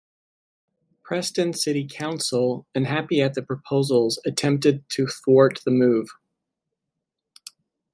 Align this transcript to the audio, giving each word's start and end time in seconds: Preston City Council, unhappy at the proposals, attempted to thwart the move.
Preston 1.03 1.53
City 1.53 1.87
Council, 1.87 2.65
unhappy 2.73 3.21
at 3.21 3.35
the 3.35 3.43
proposals, 3.43 4.17
attempted 4.25 4.83
to 4.89 5.05
thwart 5.05 5.61
the 5.63 5.69
move. 5.69 6.09